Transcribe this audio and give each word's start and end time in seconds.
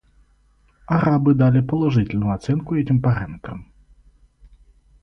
Арабы 0.87 1.35
дали 1.35 1.61
положительную 1.61 2.33
оценку 2.33 2.73
этим 2.73 3.03
параметрам. 3.03 3.71